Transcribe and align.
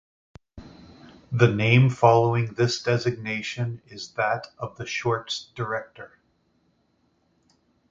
The 1.31 1.53
name 1.53 1.91
following 1.91 2.55
this 2.55 2.81
designation 2.81 3.83
is 3.85 4.09
that 4.13 4.47
of 4.57 4.75
the 4.75 4.87
short's 4.87 5.51
director. 5.53 6.17